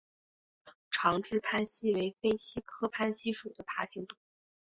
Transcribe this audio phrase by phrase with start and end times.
[0.89, 4.21] 长肢攀蜥为飞蜥科攀蜥属的爬行动物。